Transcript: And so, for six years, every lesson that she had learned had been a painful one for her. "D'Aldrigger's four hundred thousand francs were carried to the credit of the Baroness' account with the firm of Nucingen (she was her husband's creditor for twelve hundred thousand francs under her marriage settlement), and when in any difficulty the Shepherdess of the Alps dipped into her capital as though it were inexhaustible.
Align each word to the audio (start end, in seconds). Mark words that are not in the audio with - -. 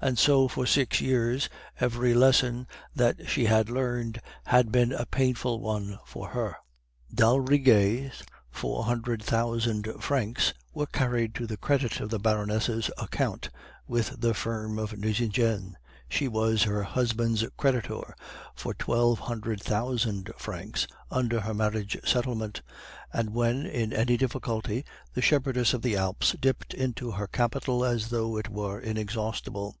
And 0.00 0.16
so, 0.16 0.46
for 0.46 0.64
six 0.64 1.00
years, 1.00 1.48
every 1.80 2.14
lesson 2.14 2.68
that 2.94 3.28
she 3.28 3.46
had 3.46 3.68
learned 3.68 4.20
had 4.46 4.70
been 4.70 4.92
a 4.92 5.06
painful 5.06 5.58
one 5.58 5.98
for 6.06 6.28
her. 6.28 6.54
"D'Aldrigger's 7.12 8.22
four 8.48 8.84
hundred 8.84 9.20
thousand 9.20 9.92
francs 10.00 10.54
were 10.72 10.86
carried 10.86 11.34
to 11.34 11.48
the 11.48 11.56
credit 11.56 11.98
of 11.98 12.10
the 12.10 12.20
Baroness' 12.20 12.88
account 12.96 13.50
with 13.88 14.20
the 14.20 14.34
firm 14.34 14.78
of 14.78 14.96
Nucingen 14.96 15.76
(she 16.08 16.28
was 16.28 16.62
her 16.62 16.84
husband's 16.84 17.44
creditor 17.56 18.14
for 18.54 18.74
twelve 18.74 19.18
hundred 19.18 19.60
thousand 19.60 20.30
francs 20.38 20.86
under 21.10 21.40
her 21.40 21.52
marriage 21.52 21.96
settlement), 22.04 22.62
and 23.12 23.34
when 23.34 23.66
in 23.66 23.92
any 23.92 24.16
difficulty 24.16 24.84
the 25.14 25.20
Shepherdess 25.22 25.74
of 25.74 25.82
the 25.82 25.96
Alps 25.96 26.36
dipped 26.40 26.72
into 26.72 27.10
her 27.10 27.26
capital 27.26 27.84
as 27.84 28.10
though 28.10 28.36
it 28.36 28.48
were 28.48 28.78
inexhaustible. 28.78 29.74